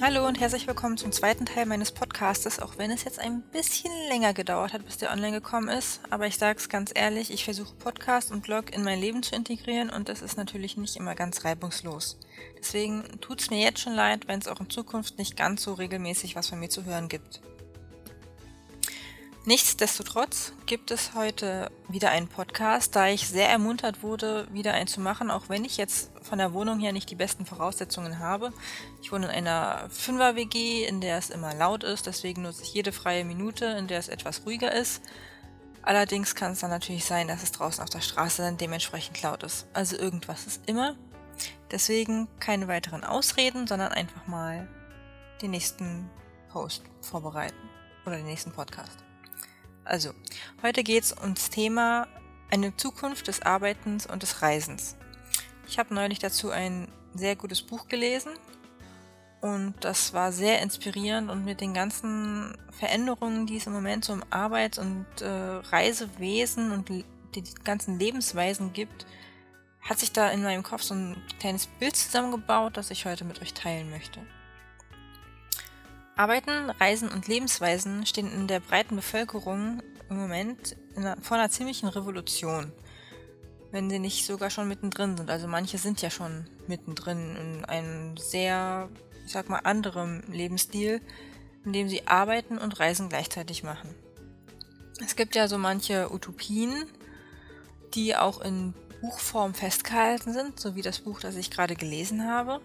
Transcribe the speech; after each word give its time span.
Hallo 0.00 0.28
und 0.28 0.38
herzlich 0.38 0.68
willkommen 0.68 0.96
zum 0.96 1.10
zweiten 1.10 1.44
Teil 1.44 1.66
meines 1.66 1.90
Podcastes, 1.90 2.60
auch 2.60 2.78
wenn 2.78 2.92
es 2.92 3.02
jetzt 3.02 3.18
ein 3.18 3.42
bisschen 3.42 3.90
länger 4.08 4.32
gedauert 4.32 4.72
hat, 4.72 4.84
bis 4.84 4.96
der 4.96 5.10
online 5.10 5.32
gekommen 5.32 5.68
ist. 5.68 6.00
Aber 6.08 6.28
ich 6.28 6.38
sage 6.38 6.56
es 6.56 6.68
ganz 6.68 6.92
ehrlich, 6.94 7.32
ich 7.32 7.44
versuche 7.44 7.74
Podcast 7.74 8.30
und 8.30 8.44
Blog 8.44 8.72
in 8.72 8.84
mein 8.84 9.00
Leben 9.00 9.24
zu 9.24 9.34
integrieren 9.34 9.90
und 9.90 10.08
das 10.08 10.22
ist 10.22 10.36
natürlich 10.36 10.76
nicht 10.76 10.94
immer 10.94 11.16
ganz 11.16 11.44
reibungslos. 11.44 12.16
Deswegen 12.56 13.02
tut 13.20 13.40
es 13.40 13.50
mir 13.50 13.58
jetzt 13.60 13.80
schon 13.80 13.94
leid, 13.94 14.28
wenn 14.28 14.38
es 14.38 14.46
auch 14.46 14.60
in 14.60 14.70
Zukunft 14.70 15.18
nicht 15.18 15.36
ganz 15.36 15.64
so 15.64 15.74
regelmäßig 15.74 16.36
was 16.36 16.46
von 16.46 16.60
mir 16.60 16.70
zu 16.70 16.84
hören 16.84 17.08
gibt. 17.08 17.40
Nichtsdestotrotz 19.44 20.52
gibt 20.66 20.90
es 20.90 21.14
heute 21.14 21.70
wieder 21.88 22.10
einen 22.10 22.28
Podcast, 22.28 22.94
da 22.94 23.06
ich 23.06 23.28
sehr 23.28 23.48
ermuntert 23.48 24.02
wurde, 24.02 24.46
wieder 24.52 24.74
einen 24.74 24.88
zu 24.88 25.00
machen, 25.00 25.30
auch 25.30 25.48
wenn 25.48 25.64
ich 25.64 25.78
jetzt 25.78 26.10
von 26.22 26.38
der 26.38 26.52
Wohnung 26.52 26.80
her 26.80 26.92
nicht 26.92 27.10
die 27.10 27.14
besten 27.14 27.46
Voraussetzungen 27.46 28.18
habe. 28.18 28.52
Ich 29.00 29.10
wohne 29.10 29.26
in 29.26 29.32
einer 29.32 29.88
Fünfer-WG, 29.88 30.84
in 30.84 31.00
der 31.00 31.16
es 31.16 31.30
immer 31.30 31.54
laut 31.54 31.82
ist, 31.82 32.06
deswegen 32.06 32.42
nutze 32.42 32.62
ich 32.62 32.74
jede 32.74 32.92
freie 32.92 33.24
Minute, 33.24 33.64
in 33.64 33.86
der 33.86 33.98
es 33.98 34.08
etwas 34.08 34.44
ruhiger 34.44 34.72
ist. 34.72 35.02
Allerdings 35.80 36.34
kann 36.34 36.52
es 36.52 36.60
dann 36.60 36.70
natürlich 36.70 37.06
sein, 37.06 37.28
dass 37.28 37.42
es 37.42 37.52
draußen 37.52 37.82
auf 37.82 37.88
der 37.88 38.02
Straße 38.02 38.42
dann 38.42 38.58
dementsprechend 38.58 39.22
laut 39.22 39.42
ist. 39.44 39.66
Also 39.72 39.96
irgendwas 39.96 40.46
ist 40.46 40.68
immer. 40.68 40.96
Deswegen 41.70 42.28
keine 42.40 42.68
weiteren 42.68 43.04
Ausreden, 43.04 43.66
sondern 43.66 43.92
einfach 43.92 44.26
mal 44.26 44.68
den 45.40 45.52
nächsten 45.52 46.10
Post 46.50 46.82
vorbereiten 47.00 47.56
oder 48.04 48.16
den 48.16 48.26
nächsten 48.26 48.52
Podcast. 48.52 49.07
Also, 49.88 50.12
heute 50.62 50.84
geht 50.84 51.04
es 51.04 51.16
ums 51.18 51.48
Thema 51.48 52.08
eine 52.50 52.76
Zukunft 52.76 53.26
des 53.26 53.40
Arbeitens 53.40 54.06
und 54.06 54.22
des 54.22 54.42
Reisens. 54.42 54.96
Ich 55.66 55.78
habe 55.78 55.94
neulich 55.94 56.18
dazu 56.18 56.50
ein 56.50 56.88
sehr 57.14 57.36
gutes 57.36 57.62
Buch 57.62 57.88
gelesen 57.88 58.32
und 59.40 59.76
das 59.80 60.12
war 60.12 60.30
sehr 60.30 60.60
inspirierend 60.60 61.30
und 61.30 61.46
mit 61.46 61.62
den 61.62 61.72
ganzen 61.72 62.54
Veränderungen, 62.70 63.46
die 63.46 63.56
es 63.56 63.66
im 63.66 63.72
Moment 63.72 64.04
so 64.04 64.12
im 64.12 64.24
Arbeits- 64.28 64.78
und 64.78 65.06
äh, 65.22 65.26
Reisewesen 65.26 66.70
und 66.70 66.90
die 66.90 67.04
ganzen 67.64 67.98
Lebensweisen 67.98 68.74
gibt, 68.74 69.06
hat 69.80 70.00
sich 70.00 70.12
da 70.12 70.30
in 70.30 70.42
meinem 70.42 70.64
Kopf 70.64 70.82
so 70.82 70.92
ein 70.92 71.16
kleines 71.40 71.66
Bild 71.66 71.96
zusammengebaut, 71.96 72.76
das 72.76 72.90
ich 72.90 73.06
heute 73.06 73.24
mit 73.24 73.40
euch 73.40 73.54
teilen 73.54 73.88
möchte. 73.88 74.20
Arbeiten, 76.18 76.70
Reisen 76.70 77.08
und 77.10 77.28
Lebensweisen 77.28 78.04
stehen 78.04 78.32
in 78.32 78.48
der 78.48 78.58
breiten 78.58 78.96
Bevölkerung 78.96 79.80
im 80.10 80.16
Moment 80.16 80.76
einer, 80.96 81.16
vor 81.22 81.36
einer 81.36 81.48
ziemlichen 81.48 81.88
Revolution. 81.88 82.72
Wenn 83.70 83.88
sie 83.88 84.00
nicht 84.00 84.26
sogar 84.26 84.50
schon 84.50 84.66
mittendrin 84.66 85.16
sind. 85.16 85.30
Also 85.30 85.46
manche 85.46 85.78
sind 85.78 86.02
ja 86.02 86.10
schon 86.10 86.50
mittendrin 86.66 87.36
in 87.36 87.64
einem 87.66 88.16
sehr, 88.16 88.88
ich 89.26 89.32
sag 89.32 89.48
mal, 89.48 89.60
anderem 89.60 90.24
Lebensstil, 90.26 91.00
in 91.64 91.72
dem 91.72 91.88
sie 91.88 92.08
arbeiten 92.08 92.58
und 92.58 92.80
Reisen 92.80 93.08
gleichzeitig 93.08 93.62
machen. 93.62 93.94
Es 95.00 95.14
gibt 95.14 95.36
ja 95.36 95.46
so 95.46 95.56
manche 95.56 96.12
Utopien, 96.12 96.86
die 97.94 98.16
auch 98.16 98.40
in 98.40 98.74
Buchform 99.00 99.54
festgehalten 99.54 100.32
sind, 100.32 100.58
so 100.58 100.74
wie 100.74 100.82
das 100.82 100.98
Buch, 100.98 101.20
das 101.20 101.36
ich 101.36 101.52
gerade 101.52 101.76
gelesen 101.76 102.28
habe. 102.28 102.60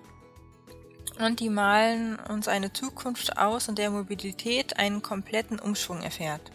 Und 1.19 1.39
die 1.39 1.49
malen 1.49 2.17
uns 2.17 2.47
eine 2.47 2.73
Zukunft 2.73 3.37
aus, 3.37 3.67
in 3.67 3.75
der 3.75 3.91
Mobilität 3.91 4.77
einen 4.77 5.01
kompletten 5.01 5.59
Umschwung 5.59 6.01
erfährt. 6.01 6.51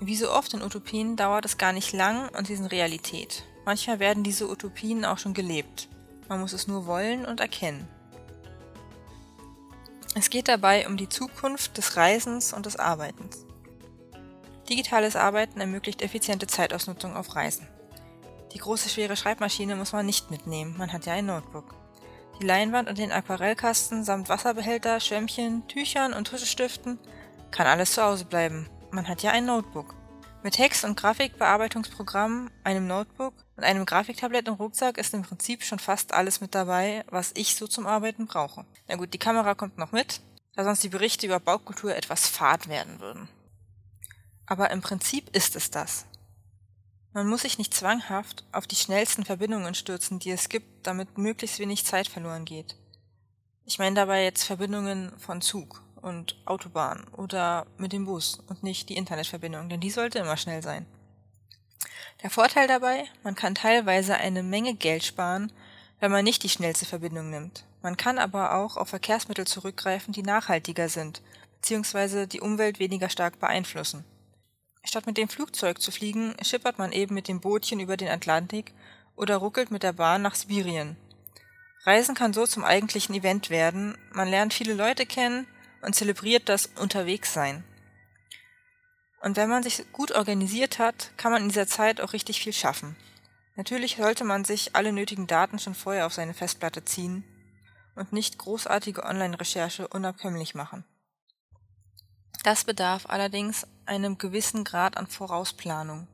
Wie 0.00 0.16
so 0.16 0.32
oft 0.32 0.52
in 0.54 0.62
Utopien 0.62 1.16
dauert 1.16 1.44
es 1.44 1.58
gar 1.58 1.72
nicht 1.72 1.92
lang 1.92 2.28
und 2.30 2.46
sie 2.46 2.56
sind 2.56 2.66
Realität. 2.66 3.44
Manchmal 3.64 4.00
werden 4.00 4.24
diese 4.24 4.48
Utopien 4.48 5.04
auch 5.04 5.18
schon 5.18 5.34
gelebt. 5.34 5.88
Man 6.28 6.40
muss 6.40 6.52
es 6.52 6.66
nur 6.66 6.86
wollen 6.86 7.24
und 7.24 7.40
erkennen. 7.40 7.86
Es 10.14 10.28
geht 10.28 10.48
dabei 10.48 10.86
um 10.86 10.96
die 10.96 11.08
Zukunft 11.08 11.78
des 11.78 11.96
Reisens 11.96 12.52
und 12.52 12.66
des 12.66 12.76
Arbeitens. 12.76 13.46
Digitales 14.68 15.16
Arbeiten 15.16 15.60
ermöglicht 15.60 16.02
effiziente 16.02 16.46
Zeitausnutzung 16.46 17.16
auf 17.16 17.34
Reisen. 17.34 17.66
Die 18.52 18.58
große 18.58 18.88
schwere 18.88 19.16
Schreibmaschine 19.16 19.76
muss 19.76 19.92
man 19.92 20.04
nicht 20.04 20.30
mitnehmen, 20.30 20.76
man 20.76 20.92
hat 20.92 21.06
ja 21.06 21.14
ein 21.14 21.26
Notebook. 21.26 21.81
Die 22.42 22.48
Leinwand 22.48 22.88
und 22.88 22.98
den 22.98 23.12
Aquarellkasten 23.12 24.02
samt 24.02 24.28
Wasserbehälter, 24.28 24.98
Schwämmchen, 24.98 25.62
Tüchern 25.68 26.12
und 26.12 26.26
Tuschestiften 26.26 26.98
kann 27.52 27.68
alles 27.68 27.92
zu 27.92 28.02
Hause 28.02 28.24
bleiben. 28.24 28.68
Man 28.90 29.06
hat 29.06 29.22
ja 29.22 29.30
ein 29.30 29.46
Notebook. 29.46 29.94
Mit 30.42 30.54
Text- 30.54 30.84
und 30.84 30.96
Grafikbearbeitungsprogramm, 30.96 32.50
einem 32.64 32.88
Notebook 32.88 33.32
und 33.56 33.62
einem 33.62 33.86
Grafiktablett 33.86 34.48
im 34.48 34.54
Rucksack 34.54 34.98
ist 34.98 35.14
im 35.14 35.22
Prinzip 35.22 35.62
schon 35.62 35.78
fast 35.78 36.12
alles 36.14 36.40
mit 36.40 36.52
dabei, 36.52 37.04
was 37.10 37.30
ich 37.36 37.54
so 37.54 37.68
zum 37.68 37.86
Arbeiten 37.86 38.26
brauche. 38.26 38.64
Na 38.88 38.96
gut, 38.96 39.14
die 39.14 39.18
Kamera 39.18 39.54
kommt 39.54 39.78
noch 39.78 39.92
mit, 39.92 40.20
da 40.56 40.64
sonst 40.64 40.82
die 40.82 40.88
Berichte 40.88 41.26
über 41.26 41.38
Baukultur 41.38 41.94
etwas 41.94 42.26
fad 42.26 42.66
werden 42.66 42.98
würden. 42.98 43.28
Aber 44.46 44.72
im 44.72 44.80
Prinzip 44.80 45.28
ist 45.36 45.54
es 45.54 45.70
das. 45.70 46.06
Man 47.14 47.26
muss 47.28 47.42
sich 47.42 47.58
nicht 47.58 47.74
zwanghaft 47.74 48.44
auf 48.52 48.66
die 48.66 48.76
schnellsten 48.76 49.24
Verbindungen 49.24 49.74
stürzen, 49.74 50.18
die 50.18 50.30
es 50.30 50.48
gibt, 50.48 50.86
damit 50.86 51.18
möglichst 51.18 51.58
wenig 51.58 51.84
Zeit 51.84 52.08
verloren 52.08 52.46
geht. 52.46 52.76
Ich 53.66 53.78
meine 53.78 53.94
dabei 53.94 54.24
jetzt 54.24 54.44
Verbindungen 54.44 55.12
von 55.18 55.42
Zug 55.42 55.82
und 56.00 56.36
Autobahn 56.46 57.06
oder 57.16 57.66
mit 57.76 57.92
dem 57.92 58.06
Bus 58.06 58.40
und 58.48 58.62
nicht 58.62 58.88
die 58.88 58.96
Internetverbindung, 58.96 59.68
denn 59.68 59.80
die 59.80 59.90
sollte 59.90 60.20
immer 60.20 60.38
schnell 60.38 60.62
sein. 60.62 60.86
Der 62.22 62.30
Vorteil 62.30 62.66
dabei, 62.66 63.04
man 63.22 63.34
kann 63.34 63.54
teilweise 63.54 64.16
eine 64.16 64.42
Menge 64.42 64.74
Geld 64.74 65.04
sparen, 65.04 65.52
wenn 66.00 66.10
man 66.10 66.24
nicht 66.24 66.42
die 66.42 66.48
schnellste 66.48 66.86
Verbindung 66.86 67.30
nimmt. 67.30 67.64
Man 67.82 67.96
kann 67.96 68.18
aber 68.18 68.54
auch 68.54 68.76
auf 68.76 68.88
Verkehrsmittel 68.88 69.46
zurückgreifen, 69.46 70.12
die 70.12 70.22
nachhaltiger 70.22 70.88
sind, 70.88 71.20
beziehungsweise 71.56 72.26
die 72.26 72.40
Umwelt 72.40 72.78
weniger 72.78 73.10
stark 73.10 73.38
beeinflussen. 73.38 74.04
Statt 74.84 75.06
mit 75.06 75.16
dem 75.16 75.28
Flugzeug 75.28 75.80
zu 75.80 75.90
fliegen, 75.90 76.34
schippert 76.42 76.78
man 76.78 76.92
eben 76.92 77.14
mit 77.14 77.28
dem 77.28 77.40
Bootchen 77.40 77.80
über 77.80 77.96
den 77.96 78.08
Atlantik 78.08 78.72
oder 79.16 79.36
ruckelt 79.36 79.70
mit 79.70 79.82
der 79.82 79.92
Bahn 79.92 80.22
nach 80.22 80.34
Sibirien. 80.34 80.96
Reisen 81.84 82.14
kann 82.14 82.32
so 82.32 82.46
zum 82.46 82.64
eigentlichen 82.64 83.14
Event 83.14 83.50
werden, 83.50 83.96
man 84.12 84.28
lernt 84.28 84.54
viele 84.54 84.74
Leute 84.74 85.06
kennen 85.06 85.46
und 85.82 85.94
zelebriert 85.94 86.48
das 86.48 86.66
Unterwegssein. 86.78 87.64
Und 89.20 89.36
wenn 89.36 89.48
man 89.48 89.62
sich 89.62 89.84
gut 89.92 90.12
organisiert 90.12 90.78
hat, 90.78 91.12
kann 91.16 91.32
man 91.32 91.42
in 91.42 91.48
dieser 91.48 91.66
Zeit 91.66 92.00
auch 92.00 92.12
richtig 92.12 92.40
viel 92.40 92.52
schaffen. 92.52 92.96
Natürlich 93.54 93.96
sollte 93.96 94.24
man 94.24 94.44
sich 94.44 94.74
alle 94.74 94.92
nötigen 94.92 95.26
Daten 95.26 95.58
schon 95.58 95.74
vorher 95.74 96.06
auf 96.06 96.14
seine 96.14 96.34
Festplatte 96.34 96.84
ziehen 96.84 97.24
und 97.94 98.12
nicht 98.12 98.38
großartige 98.38 99.04
Online-Recherche 99.04 99.86
unabkömmlich 99.88 100.54
machen. 100.54 100.84
Das 102.42 102.64
bedarf 102.64 103.06
allerdings 103.06 103.66
einem 103.86 104.18
gewissen 104.18 104.64
Grad 104.64 104.96
an 104.96 105.06
Vorausplanung. 105.06 106.08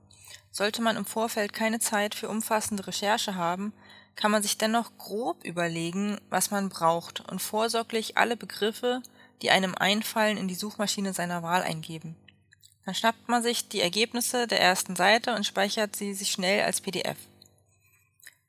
Sollte 0.51 0.83
man 0.83 0.97
im 0.97 1.07
Vorfeld 1.07 1.53
keine 1.53 1.79
Zeit 1.79 2.15
für 2.15 2.29
umfassende 2.29 2.87
Recherche 2.87 3.35
haben, 3.35 3.73
kann 4.17 4.31
man 4.31 4.43
sich 4.43 4.59
dennoch 4.59 4.91
grob 4.99 5.45
überlegen, 5.45 6.21
was 6.29 6.51
man 6.51 6.69
braucht 6.69 7.21
und 7.31 7.41
vorsorglich 7.41 8.17
alle 8.17 8.37
Begriffe, 8.37 9.01
die 9.43 9.51
einem 9.51 9.75
einfallen, 9.75 10.37
in 10.37 10.49
die 10.49 10.57
Suchmaschine 10.57 11.13
seiner 11.13 11.43
Wahl 11.43 11.63
eingeben. 11.63 12.17
Dann 12.85 12.95
schnappt 12.95 13.29
man 13.29 13.43
sich 13.43 13.69
die 13.69 13.81
Ergebnisse 13.81 14.47
der 14.47 14.61
ersten 14.61 14.97
Seite 14.97 15.35
und 15.35 15.47
speichert 15.47 15.95
sie 15.95 16.15
sich 16.15 16.33
schnell 16.33 16.65
als 16.65 16.81
PDF. 16.81 17.19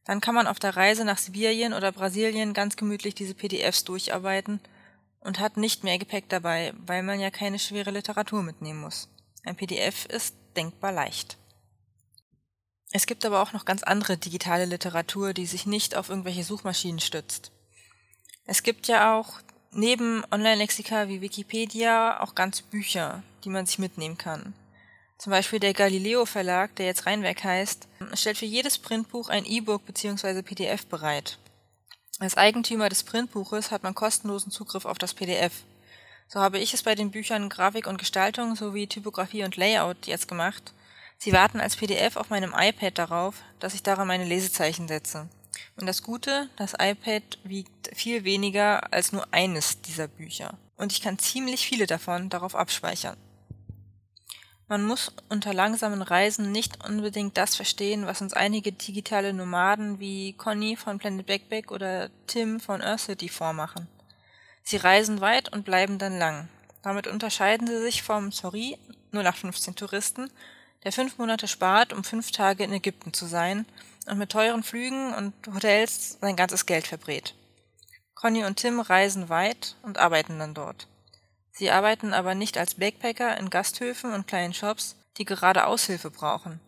Dann 0.05 0.21
kann 0.21 0.33
man 0.33 0.47
auf 0.47 0.57
der 0.57 0.75
Reise 0.75 1.05
nach 1.05 1.19
Sibirien 1.19 1.73
oder 1.73 1.91
Brasilien 1.91 2.53
ganz 2.53 2.75
gemütlich 2.75 3.13
diese 3.13 3.35
PDFs 3.35 3.83
durcharbeiten 3.83 4.59
und 5.21 5.39
hat 5.39 5.57
nicht 5.57 5.83
mehr 5.83 5.97
Gepäck 5.97 6.29
dabei, 6.29 6.73
weil 6.85 7.03
man 7.03 7.19
ja 7.19 7.29
keine 7.29 7.59
schwere 7.59 7.91
Literatur 7.91 8.43
mitnehmen 8.43 8.81
muss. 8.81 9.09
Ein 9.43 9.55
PDF 9.55 10.05
ist 10.05 10.35
denkbar 10.55 10.91
leicht. 10.91 11.37
Es 12.91 13.05
gibt 13.05 13.25
aber 13.25 13.41
auch 13.41 13.53
noch 13.53 13.65
ganz 13.65 13.83
andere 13.83 14.17
digitale 14.17 14.65
Literatur, 14.65 15.33
die 15.33 15.45
sich 15.45 15.65
nicht 15.65 15.95
auf 15.95 16.09
irgendwelche 16.09 16.43
Suchmaschinen 16.43 16.99
stützt. 16.99 17.51
Es 18.45 18.63
gibt 18.63 18.87
ja 18.87 19.15
auch 19.15 19.41
neben 19.71 20.23
Online-Lexika 20.31 21.07
wie 21.07 21.21
Wikipedia 21.21 22.19
auch 22.21 22.33
ganze 22.33 22.63
Bücher, 22.63 23.21
die 23.43 23.49
man 23.49 23.67
sich 23.67 23.77
mitnehmen 23.77 24.17
kann. 24.17 24.55
Zum 25.19 25.31
Beispiel 25.31 25.59
der 25.59 25.73
Galileo 25.73 26.25
Verlag, 26.25 26.75
der 26.77 26.87
jetzt 26.87 27.05
Rheinwerk 27.05 27.43
heißt, 27.43 27.87
stellt 28.13 28.37
für 28.37 28.45
jedes 28.45 28.77
Printbuch 28.77 29.29
ein 29.29 29.45
E-Book 29.45 29.85
bzw. 29.85 30.41
PDF 30.41 30.87
bereit. 30.87 31.37
Als 32.21 32.35
Eigentümer 32.35 32.89
des 32.89 33.03
Printbuches 33.03 33.71
hat 33.71 33.83
man 33.83 33.95
kostenlosen 33.95 34.51
Zugriff 34.51 34.83
auf 34.83 34.97
das 34.97 35.13
PDF. 35.13 35.63
So 36.27 36.41
habe 36.41 36.59
ich 36.59 36.73
es 36.73 36.83
bei 36.83 36.93
den 36.93 37.11
Büchern 37.11 37.47
Grafik 37.47 37.87
und 37.87 37.97
Gestaltung 37.97 38.57
sowie 38.57 38.87
Typografie 38.87 39.45
und 39.45 39.55
Layout 39.55 40.05
jetzt 40.05 40.27
gemacht. 40.27 40.73
Sie 41.17 41.31
warten 41.31 41.61
als 41.61 41.77
PDF 41.77 42.17
auf 42.17 42.29
meinem 42.29 42.53
iPad 42.53 42.97
darauf, 42.97 43.35
dass 43.61 43.73
ich 43.73 43.83
daran 43.83 44.07
meine 44.07 44.25
Lesezeichen 44.25 44.89
setze. 44.89 45.29
Und 45.77 45.87
das 45.87 46.03
Gute, 46.03 46.49
das 46.57 46.73
iPad 46.77 47.23
wiegt 47.45 47.95
viel 47.95 48.25
weniger 48.25 48.91
als 48.91 49.13
nur 49.13 49.25
eines 49.33 49.81
dieser 49.81 50.09
Bücher. 50.09 50.57
Und 50.75 50.91
ich 50.91 51.01
kann 51.01 51.19
ziemlich 51.19 51.65
viele 51.65 51.87
davon 51.87 52.29
darauf 52.29 52.53
abspeichern. 52.53 53.15
Man 54.69 54.85
muss 54.85 55.11
unter 55.29 55.51
langsamen 55.51 56.03
Reisen 56.03 56.51
nicht 56.51 56.85
unbedingt 56.87 57.35
das 57.37 57.55
verstehen, 57.55 58.05
was 58.05 58.21
uns 58.21 58.33
einige 58.33 58.71
digitale 58.71 59.33
Nomaden 59.33 59.99
wie 59.99 60.33
Conny 60.33 60.75
von 60.75 60.99
Planet 60.99 61.25
Backpack 61.25 61.71
oder 61.71 62.11
Tim 62.27 62.59
von 62.59 62.83
Earth 62.83 62.99
City 62.99 63.29
vormachen. 63.29 63.87
Sie 64.61 64.77
reisen 64.77 65.21
weit 65.21 65.51
und 65.51 65.65
bleiben 65.65 65.97
dann 65.97 66.19
lang. 66.19 66.49
Damit 66.83 67.07
unterscheiden 67.07 67.65
sie 67.65 67.81
sich 67.81 68.03
vom 68.03 68.31
Sorry 68.31 68.77
0815 69.11 69.75
Touristen, 69.75 70.29
der 70.83 70.91
fünf 70.91 71.17
Monate 71.17 71.47
spart, 71.47 71.91
um 71.91 72.03
fünf 72.03 72.31
Tage 72.31 72.63
in 72.63 72.71
Ägypten 72.71 73.11
zu 73.11 73.25
sein 73.25 73.65
und 74.05 74.19
mit 74.19 74.31
teuren 74.31 74.61
Flügen 74.61 75.15
und 75.15 75.33
Hotels 75.51 76.19
sein 76.21 76.35
ganzes 76.35 76.67
Geld 76.67 76.85
verbrät. 76.85 77.33
Conny 78.13 78.45
und 78.45 78.57
Tim 78.57 78.79
reisen 78.79 79.29
weit 79.29 79.77
und 79.81 79.97
arbeiten 79.97 80.37
dann 80.37 80.53
dort. 80.53 80.87
Sie 81.59 81.71
arbeiten 81.71 82.13
aber 82.13 82.35
nicht 82.35 82.57
als 82.57 82.75
Backpacker 82.75 83.37
in 83.37 83.49
Gasthöfen 83.49 84.13
und 84.13 84.27
kleinen 84.27 84.53
Shops, 84.53 84.95
die 85.17 85.25
gerade 85.25 85.67
Aushilfe 85.67 86.09
brauchen. 86.09 86.61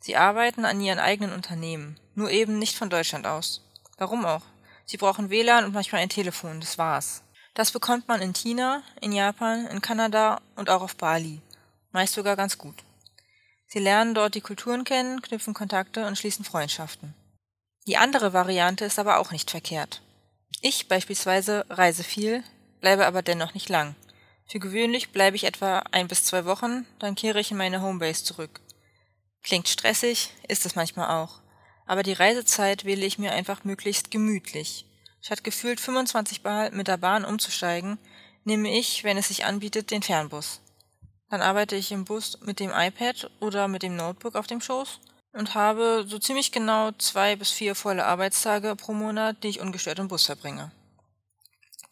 Sie 0.00 0.16
arbeiten 0.16 0.64
an 0.64 0.80
ihren 0.80 0.98
eigenen 0.98 1.32
Unternehmen, 1.32 2.00
nur 2.16 2.32
eben 2.32 2.58
nicht 2.58 2.76
von 2.76 2.90
Deutschland 2.90 3.28
aus. 3.28 3.62
Warum 3.96 4.24
auch? 4.24 4.42
Sie 4.86 4.96
brauchen 4.96 5.30
WLAN 5.30 5.66
und 5.66 5.72
manchmal 5.72 6.00
ein 6.00 6.08
Telefon, 6.08 6.58
das 6.58 6.78
war's. 6.78 7.22
Das 7.54 7.70
bekommt 7.70 8.08
man 8.08 8.20
in 8.20 8.32
China, 8.32 8.82
in 9.00 9.12
Japan, 9.12 9.68
in 9.68 9.80
Kanada 9.80 10.40
und 10.56 10.68
auch 10.68 10.82
auf 10.82 10.96
Bali. 10.96 11.40
Meist 11.92 12.14
sogar 12.14 12.34
ganz 12.34 12.58
gut. 12.58 12.82
Sie 13.68 13.78
lernen 13.78 14.14
dort 14.14 14.34
die 14.34 14.40
Kulturen 14.40 14.82
kennen, 14.82 15.22
knüpfen 15.22 15.54
Kontakte 15.54 16.08
und 16.08 16.18
schließen 16.18 16.44
Freundschaften. 16.44 17.14
Die 17.86 17.98
andere 17.98 18.32
Variante 18.32 18.84
ist 18.84 18.98
aber 18.98 19.18
auch 19.18 19.30
nicht 19.30 19.52
verkehrt. 19.52 20.02
Ich 20.60 20.88
beispielsweise 20.88 21.64
reise 21.70 22.02
viel, 22.02 22.42
bleibe 22.80 23.06
aber 23.06 23.22
dennoch 23.22 23.54
nicht 23.54 23.68
lang. 23.68 23.94
Für 24.46 24.58
gewöhnlich 24.58 25.10
bleibe 25.10 25.36
ich 25.36 25.44
etwa 25.44 25.80
ein 25.90 26.08
bis 26.08 26.24
zwei 26.24 26.44
Wochen, 26.44 26.86
dann 26.98 27.14
kehre 27.14 27.40
ich 27.40 27.50
in 27.50 27.56
meine 27.56 27.82
Homebase 27.82 28.24
zurück. 28.24 28.60
Klingt 29.42 29.68
stressig, 29.68 30.30
ist 30.48 30.66
es 30.66 30.76
manchmal 30.76 31.22
auch. 31.22 31.40
Aber 31.86 32.02
die 32.02 32.12
Reisezeit 32.12 32.84
wähle 32.84 33.04
ich 33.04 33.18
mir 33.18 33.32
einfach 33.32 33.64
möglichst 33.64 34.10
gemütlich. 34.10 34.86
Statt 35.20 35.44
gefühlt 35.44 35.80
25 35.80 36.44
Mal 36.44 36.70
mit 36.70 36.88
der 36.88 36.96
Bahn 36.98 37.24
umzusteigen, 37.24 37.98
nehme 38.44 38.76
ich, 38.76 39.04
wenn 39.04 39.16
es 39.16 39.28
sich 39.28 39.44
anbietet, 39.44 39.90
den 39.90 40.02
Fernbus. 40.02 40.60
Dann 41.30 41.42
arbeite 41.42 41.76
ich 41.76 41.92
im 41.92 42.04
Bus 42.04 42.38
mit 42.42 42.60
dem 42.60 42.70
iPad 42.70 43.30
oder 43.40 43.68
mit 43.68 43.82
dem 43.82 43.96
Notebook 43.96 44.36
auf 44.36 44.46
dem 44.46 44.60
Schoß 44.60 45.00
und 45.32 45.54
habe 45.54 46.04
so 46.06 46.18
ziemlich 46.18 46.52
genau 46.52 46.92
zwei 46.92 47.36
bis 47.36 47.50
vier 47.50 47.74
volle 47.74 48.04
Arbeitstage 48.04 48.76
pro 48.76 48.92
Monat, 48.92 49.42
die 49.42 49.48
ich 49.48 49.60
ungestört 49.60 49.98
im 49.98 50.08
Bus 50.08 50.26
verbringe. 50.26 50.70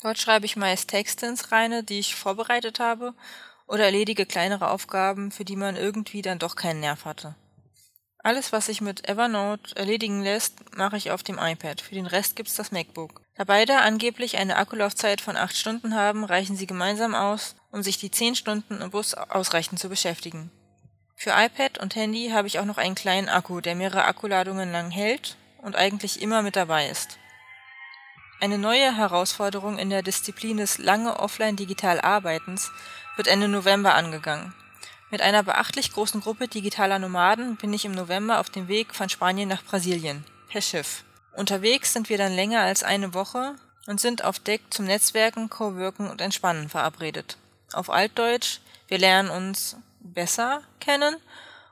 Dort 0.02 0.18
schreibe 0.18 0.46
ich 0.46 0.56
meist 0.56 0.90
Texte 0.90 1.26
ins 1.26 1.52
Reine, 1.52 1.84
die 1.84 2.00
ich 2.00 2.16
vorbereitet 2.16 2.80
habe, 2.80 3.14
oder 3.66 3.84
erledige 3.84 4.26
kleinere 4.26 4.70
Aufgaben, 4.70 5.30
für 5.30 5.44
die 5.44 5.56
man 5.56 5.76
irgendwie 5.76 6.22
dann 6.22 6.40
doch 6.40 6.56
keinen 6.56 6.80
Nerv 6.80 7.04
hatte. 7.04 7.36
Alles, 8.18 8.52
was 8.52 8.66
sich 8.66 8.80
mit 8.80 9.08
Evernote 9.08 9.74
erledigen 9.76 10.22
lässt, 10.22 10.76
mache 10.76 10.96
ich 10.96 11.10
auf 11.10 11.22
dem 11.22 11.38
iPad. 11.38 11.80
Für 11.80 11.94
den 11.94 12.06
Rest 12.06 12.36
gibt's 12.36 12.54
das 12.54 12.70
MacBook. 12.70 13.20
Da 13.36 13.44
beide 13.44 13.78
angeblich 13.80 14.36
eine 14.38 14.56
Akkulaufzeit 14.56 15.20
von 15.20 15.36
acht 15.36 15.56
Stunden 15.56 15.94
haben, 15.94 16.24
reichen 16.24 16.56
sie 16.56 16.66
gemeinsam 16.66 17.14
aus, 17.14 17.56
um 17.70 17.82
sich 17.82 17.98
die 17.98 18.10
zehn 18.10 18.34
Stunden 18.34 18.80
im 18.80 18.90
Bus 18.90 19.14
ausreichend 19.14 19.80
zu 19.80 19.88
beschäftigen. 19.88 20.50
Für 21.16 21.30
iPad 21.30 21.78
und 21.78 21.96
Handy 21.96 22.30
habe 22.30 22.48
ich 22.48 22.58
auch 22.58 22.64
noch 22.64 22.78
einen 22.78 22.94
kleinen 22.94 23.28
Akku, 23.28 23.60
der 23.60 23.74
mehrere 23.74 24.04
Akkuladungen 24.04 24.70
lang 24.70 24.90
hält 24.90 25.36
und 25.58 25.76
eigentlich 25.76 26.20
immer 26.20 26.42
mit 26.42 26.56
dabei 26.56 26.88
ist. 26.88 27.18
Eine 28.42 28.58
neue 28.58 28.96
Herausforderung 28.96 29.78
in 29.78 29.88
der 29.88 30.02
Disziplin 30.02 30.56
des 30.56 30.78
lange 30.78 31.20
offline 31.20 31.54
digital 31.54 32.00
Arbeitens 32.00 32.72
wird 33.14 33.28
Ende 33.28 33.46
November 33.46 33.94
angegangen. 33.94 34.52
Mit 35.12 35.22
einer 35.22 35.44
beachtlich 35.44 35.92
großen 35.92 36.20
Gruppe 36.20 36.48
digitaler 36.48 36.98
Nomaden 36.98 37.54
bin 37.54 37.72
ich 37.72 37.84
im 37.84 37.92
November 37.92 38.40
auf 38.40 38.50
dem 38.50 38.66
Weg 38.66 38.96
von 38.96 39.08
Spanien 39.08 39.48
nach 39.48 39.62
Brasilien, 39.62 40.24
per 40.48 40.60
Schiff. 40.60 41.04
Unterwegs 41.36 41.92
sind 41.92 42.08
wir 42.08 42.18
dann 42.18 42.34
länger 42.34 42.62
als 42.62 42.82
eine 42.82 43.14
Woche 43.14 43.54
und 43.86 44.00
sind 44.00 44.24
auf 44.24 44.40
Deck 44.40 44.62
zum 44.70 44.86
Netzwerken, 44.86 45.48
Coworken 45.48 46.10
und 46.10 46.20
Entspannen 46.20 46.68
verabredet. 46.68 47.36
Auf 47.72 47.90
Altdeutsch, 47.90 48.58
wir 48.88 48.98
lernen 48.98 49.30
uns 49.30 49.76
besser 50.00 50.62
kennen 50.80 51.14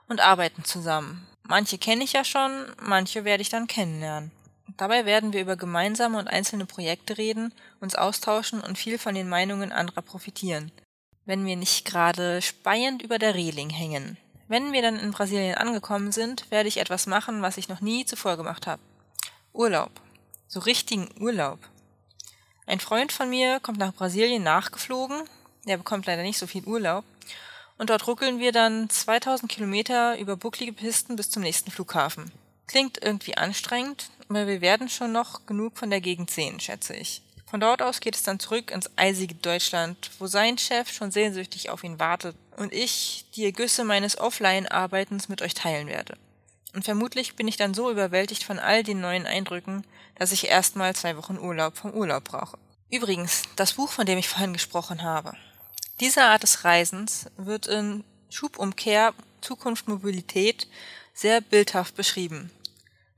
und 0.07 0.21
arbeiten 0.21 0.63
zusammen. 0.63 1.27
Manche 1.43 1.79
kenne 1.79 2.05
ich 2.05 2.13
ja 2.13 2.23
schon, 2.23 2.53
manche 2.81 3.25
werde 3.25 3.43
ich 3.43 3.49
dann 3.49 3.67
kennenlernen. 3.67 4.31
Dabei 4.81 5.05
werden 5.05 5.35
wir 5.35 5.43
über 5.43 5.57
gemeinsame 5.57 6.17
und 6.17 6.29
einzelne 6.29 6.65
Projekte 6.65 7.19
reden, 7.19 7.53
uns 7.81 7.97
austauschen 7.97 8.63
und 8.63 8.79
viel 8.79 8.97
von 8.97 9.15
den 9.15 9.29
Meinungen 9.29 9.73
anderer 9.73 10.01
profitieren. 10.01 10.73
Wenn 11.27 11.45
wir 11.45 11.57
nicht 11.57 11.85
gerade 11.85 12.41
speiend 12.41 13.03
über 13.03 13.19
der 13.19 13.35
Reling 13.35 13.69
hängen. 13.69 14.17
Wenn 14.49 14.73
wir 14.73 14.81
dann 14.81 14.99
in 14.99 15.11
Brasilien 15.11 15.57
angekommen 15.57 16.13
sind, 16.13 16.51
werde 16.51 16.71
ich 16.71 16.79
etwas 16.79 17.07
machen, 17.07 17.43
was 17.43 17.59
ich 17.59 17.69
noch 17.69 17.83
nie 17.83 18.07
zuvor 18.07 18.39
gemacht 18.39 18.67
habe. 18.67 18.81
Urlaub. 19.53 19.91
So 20.49 20.61
richtigen 20.61 21.11
Urlaub. 21.21 21.59
Ein 22.67 22.81
Freund 22.81 23.13
von 23.13 23.29
mir 23.29 23.61
kommt 23.61 23.79
nach 23.79 23.93
Brasilien 23.93 24.43
nachgeflogen, 24.43 25.25
der 25.69 25.77
bekommt 25.77 26.07
leider 26.07 26.23
nicht 26.23 26.39
so 26.39 26.47
viel 26.47 26.65
Urlaub, 26.65 27.05
und 27.77 27.91
dort 27.91 28.07
ruckeln 28.07 28.39
wir 28.39 28.53
dann 28.53 28.89
2000 28.89 29.53
Kilometer 29.53 30.19
über 30.19 30.39
bucklige 30.39 30.73
Pisten 30.73 31.17
bis 31.17 31.29
zum 31.29 31.43
nächsten 31.43 31.71
Flughafen. 31.71 32.33
Klingt 32.67 32.97
irgendwie 33.05 33.37
anstrengend, 33.37 34.09
aber 34.37 34.47
wir 34.47 34.61
werden 34.61 34.89
schon 34.89 35.13
noch 35.13 35.47
genug 35.47 35.79
von 35.79 35.91
der 35.91 36.01
Gegend 36.01 36.31
sehen, 36.31 36.61
schätze 36.61 36.95
ich. 36.95 37.23
Von 37.47 37.59
dort 37.59 37.83
aus 37.83 38.01
geht 38.01 38.15
es 38.15 38.23
dann 38.23 38.39
zurück 38.39 38.71
ins 38.71 38.89
eisige 38.95 39.35
Deutschland, 39.35 40.11
wo 40.21 40.29
sein 40.29 40.57
Chef 40.57 40.91
schon 40.91 41.11
sehnsüchtig 41.11 41.69
auf 41.71 41.83
ihn 41.83 41.99
wartet 41.99 42.37
und 42.57 42.73
ich 42.73 43.25
die 43.35 43.45
Ergüsse 43.45 43.83
meines 43.83 44.19
Offline-Arbeitens 44.19 45.29
mit 45.29 45.43
euch 45.43 45.55
teilen 45.55 45.89
werde. 45.89 46.17
Und 46.75 46.85
vermutlich 46.85 47.35
bin 47.35 47.49
ich 47.49 47.57
dann 47.57 47.75
so 47.75 47.91
überwältigt 47.91 48.45
von 48.45 48.61
all 48.61 48.85
den 48.85 49.01
neuen 49.01 49.27
Eindrücken, 49.27 49.85
dass 50.15 50.31
ich 50.31 50.47
erstmal 50.47 50.95
zwei 50.95 51.17
Wochen 51.17 51.39
Urlaub 51.39 51.77
vom 51.77 51.91
Urlaub 51.93 52.23
brauche. 52.23 52.57
Übrigens, 52.89 53.43
das 53.57 53.73
Buch, 53.73 53.91
von 53.91 54.07
dem 54.07 54.19
ich 54.19 54.29
vorhin 54.29 54.53
gesprochen 54.53 55.03
habe, 55.03 55.33
diese 55.99 56.23
Art 56.23 56.45
des 56.45 56.65
Reisens 56.65 57.27
wird 57.37 57.67
in 57.67 58.05
Schubumkehr 58.31 59.13
Zukunft 59.41 59.89
Mobilität 59.89 60.69
sehr 61.15 61.41
bildhaft 61.41 61.97
beschrieben. 61.97 62.51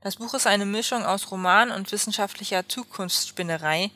Das 0.03 0.17
Buch 0.17 0.33
ist 0.33 0.47
eine 0.47 0.65
Mischung 0.65 1.05
aus 1.05 1.31
Roman 1.31 1.71
und 1.71 1.89
wissenschaftlicher 1.93 2.67
Zukunftsspinnerei. 2.67 3.89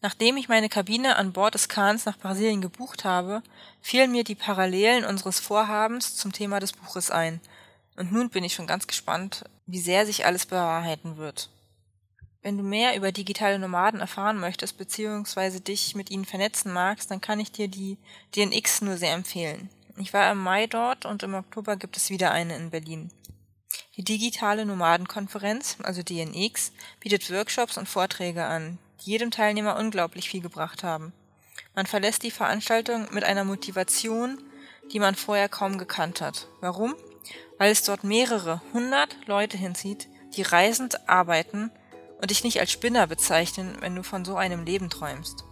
Nachdem 0.00 0.38
ich 0.38 0.48
meine 0.48 0.70
Kabine 0.70 1.16
an 1.16 1.34
Bord 1.34 1.52
des 1.52 1.68
Kahns 1.68 2.06
nach 2.06 2.16
Brasilien 2.16 2.62
gebucht 2.62 3.04
habe, 3.04 3.42
fielen 3.82 4.12
mir 4.12 4.24
die 4.24 4.34
Parallelen 4.34 5.04
unseres 5.04 5.40
Vorhabens 5.40 6.16
zum 6.16 6.32
Thema 6.32 6.58
des 6.58 6.72
Buches 6.72 7.10
ein. 7.10 7.42
Und 7.96 8.12
nun 8.12 8.30
bin 8.30 8.44
ich 8.44 8.54
schon 8.54 8.66
ganz 8.66 8.86
gespannt, 8.86 9.44
wie 9.66 9.78
sehr 9.78 10.06
sich 10.06 10.24
alles 10.24 10.46
bewahrheiten 10.46 11.18
wird. 11.18 11.50
Wenn 12.40 12.56
du 12.56 12.64
mehr 12.64 12.96
über 12.96 13.12
digitale 13.12 13.58
Nomaden 13.58 14.00
erfahren 14.00 14.38
möchtest 14.38 14.78
bzw. 14.78 15.60
dich 15.60 15.94
mit 15.94 16.10
ihnen 16.10 16.24
vernetzen 16.24 16.72
magst, 16.72 17.10
dann 17.10 17.20
kann 17.20 17.40
ich 17.40 17.52
dir 17.52 17.68
die 17.68 17.98
DNX 18.34 18.80
nur 18.80 18.96
sehr 18.96 19.12
empfehlen. 19.12 19.68
Ich 19.98 20.14
war 20.14 20.32
im 20.32 20.38
Mai 20.38 20.66
dort 20.66 21.04
und 21.04 21.22
im 21.22 21.34
Oktober 21.34 21.76
gibt 21.76 21.98
es 21.98 22.08
wieder 22.08 22.30
eine 22.30 22.56
in 22.56 22.70
Berlin. 22.70 23.10
Die 23.96 24.02
digitale 24.02 24.66
Nomadenkonferenz, 24.66 25.76
also 25.84 26.02
DNX, 26.02 26.72
bietet 26.98 27.30
Workshops 27.30 27.78
und 27.78 27.88
Vorträge 27.88 28.44
an, 28.44 28.78
die 29.00 29.10
jedem 29.10 29.30
Teilnehmer 29.30 29.76
unglaublich 29.76 30.28
viel 30.28 30.40
gebracht 30.40 30.82
haben. 30.82 31.12
Man 31.76 31.86
verlässt 31.86 32.24
die 32.24 32.32
Veranstaltung 32.32 33.06
mit 33.12 33.22
einer 33.22 33.44
Motivation, 33.44 34.42
die 34.92 34.98
man 34.98 35.14
vorher 35.14 35.48
kaum 35.48 35.78
gekannt 35.78 36.20
hat. 36.20 36.48
Warum? 36.60 36.96
Weil 37.58 37.70
es 37.70 37.84
dort 37.84 38.02
mehrere 38.02 38.60
hundert 38.72 39.16
Leute 39.26 39.56
hinzieht, 39.56 40.08
die 40.36 40.42
reisend 40.42 41.08
arbeiten 41.08 41.70
und 42.20 42.30
dich 42.30 42.42
nicht 42.42 42.58
als 42.58 42.72
Spinner 42.72 43.06
bezeichnen, 43.06 43.76
wenn 43.78 43.94
du 43.94 44.02
von 44.02 44.24
so 44.24 44.36
einem 44.36 44.64
Leben 44.64 44.90
träumst. 44.90 45.44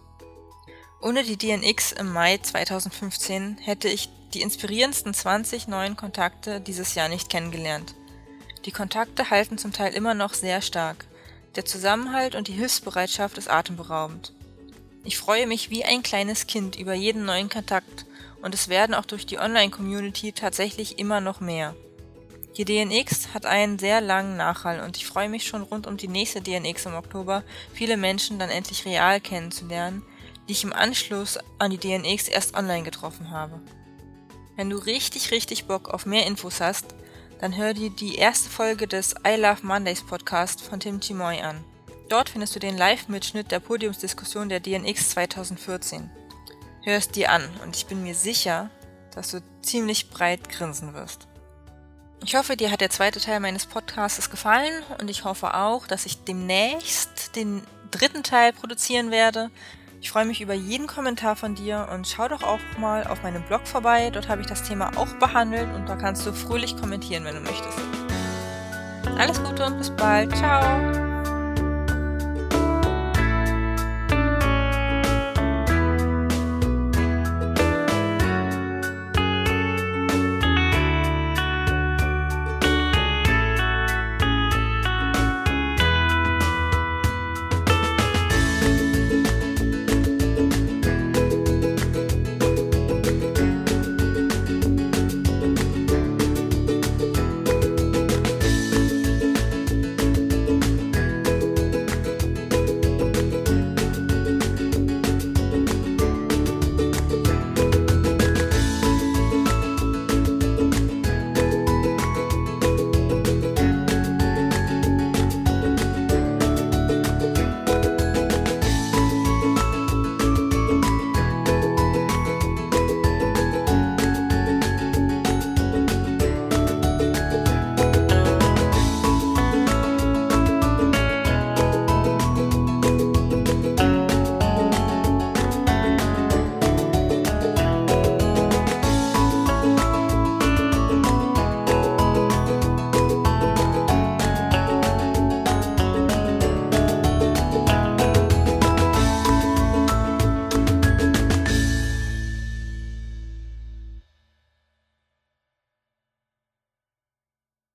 Ohne 1.01 1.23
die 1.23 1.37
DNX 1.37 1.93
im 1.93 2.11
Mai 2.11 2.39
2015 2.39 3.57
hätte 3.59 3.87
ich 3.87 4.09
die 4.33 4.41
inspirierendsten 4.41 5.13
20 5.13 5.67
neuen 5.67 5.95
Kontakte 5.95 6.59
dieses 6.59 6.95
Jahr 6.95 7.07
nicht 7.07 7.29
kennengelernt. 7.29 7.95
Die 8.65 8.71
Kontakte 8.71 9.29
halten 9.29 9.57
zum 9.57 9.73
Teil 9.73 9.93
immer 9.93 10.13
noch 10.13 10.33
sehr 10.33 10.61
stark. 10.61 11.05
Der 11.55 11.65
Zusammenhalt 11.65 12.33
und 12.33 12.47
die 12.47 12.53
Hilfsbereitschaft 12.53 13.37
ist 13.37 13.49
atemberaubend. 13.49 14.33
Ich 15.03 15.17
freue 15.17 15.47
mich 15.47 15.69
wie 15.69 15.83
ein 15.83 16.01
kleines 16.01 16.47
Kind 16.47 16.77
über 16.77 16.93
jeden 16.93 17.25
neuen 17.25 17.49
Kontakt 17.49 18.05
und 18.41 18.53
es 18.53 18.69
werden 18.69 18.95
auch 18.95 19.05
durch 19.05 19.25
die 19.25 19.37
Online-Community 19.37 20.31
tatsächlich 20.31 20.97
immer 20.97 21.19
noch 21.19 21.41
mehr. 21.41 21.75
Die 22.57 22.63
DNX 22.65 23.33
hat 23.33 23.45
einen 23.45 23.79
sehr 23.79 23.99
langen 23.99 24.37
Nachhall 24.37 24.79
und 24.79 24.95
ich 24.95 25.07
freue 25.07 25.27
mich 25.27 25.45
schon 25.45 25.63
rund 25.63 25.85
um 25.85 25.97
die 25.97 26.07
nächste 26.07 26.39
DNX 26.39 26.85
im 26.85 26.93
Oktober, 26.93 27.43
viele 27.73 27.97
Menschen 27.97 28.39
dann 28.39 28.49
endlich 28.49 28.85
real 28.85 29.19
kennenzulernen, 29.19 30.03
die 30.47 30.53
ich 30.53 30.63
im 30.63 30.71
Anschluss 30.71 31.37
an 31.59 31.71
die 31.71 31.77
DNX 31.77 32.29
erst 32.29 32.55
online 32.55 32.83
getroffen 32.83 33.31
habe. 33.31 33.59
Wenn 34.55 34.69
du 34.69 34.77
richtig, 34.77 35.31
richtig 35.31 35.65
Bock 35.65 35.89
auf 35.89 36.05
mehr 36.05 36.27
Infos 36.27 36.61
hast, 36.61 36.93
dann 37.39 37.55
hör 37.55 37.73
dir 37.73 37.89
die 37.89 38.15
erste 38.15 38.49
Folge 38.49 38.87
des 38.87 39.15
I 39.27 39.35
Love 39.35 39.65
Mondays 39.65 40.03
Podcast 40.03 40.61
von 40.61 40.79
Tim 40.79 40.99
Chimoy 40.99 41.41
an. 41.41 41.63
Dort 42.09 42.29
findest 42.29 42.55
du 42.55 42.59
den 42.59 42.77
Live-Mitschnitt 42.77 43.51
der 43.51 43.59
Podiumsdiskussion 43.59 44.49
der 44.49 44.59
DNX 44.59 45.11
2014. 45.11 46.09
Hör 46.83 46.97
es 46.97 47.09
dir 47.09 47.31
an 47.31 47.49
und 47.63 47.75
ich 47.75 47.85
bin 47.85 48.03
mir 48.03 48.15
sicher, 48.15 48.69
dass 49.15 49.31
du 49.31 49.41
ziemlich 49.61 50.09
breit 50.09 50.49
grinsen 50.49 50.93
wirst. 50.93 51.27
Ich 52.25 52.35
hoffe, 52.35 52.55
dir 52.55 52.71
hat 52.71 52.81
der 52.81 52.89
zweite 52.89 53.19
Teil 53.19 53.39
meines 53.39 53.65
Podcasts 53.65 54.29
gefallen 54.29 54.83
und 54.99 55.09
ich 55.09 55.25
hoffe 55.25 55.55
auch, 55.55 55.87
dass 55.87 56.05
ich 56.05 56.23
demnächst 56.23 57.35
den 57.35 57.63
dritten 57.91 58.23
Teil 58.23 58.53
produzieren 58.53 59.11
werde. 59.11 59.51
Ich 60.03 60.11
freue 60.11 60.25
mich 60.25 60.41
über 60.41 60.53
jeden 60.53 60.85
Kommentar 60.85 61.37
von 61.37 61.55
dir 61.55 61.87
und 61.93 62.05
schau 62.05 62.27
doch 62.27 62.43
auch 62.43 62.59
mal 62.77 63.07
auf 63.07 63.23
meinem 63.23 63.41
Blog 63.43 63.65
vorbei. 63.65 64.09
Dort 64.09 64.27
habe 64.27 64.41
ich 64.41 64.47
das 64.47 64.61
Thema 64.61 64.91
auch 64.97 65.07
behandelt 65.13 65.73
und 65.73 65.87
da 65.87 65.95
kannst 65.95 66.25
du 66.25 66.33
fröhlich 66.33 66.75
kommentieren, 66.75 67.23
wenn 67.23 67.35
du 67.35 67.39
möchtest. 67.39 67.79
Alles 69.17 69.41
Gute 69.41 69.65
und 69.65 69.77
bis 69.77 69.89
bald. 69.91 70.35
Ciao. 70.35 71.02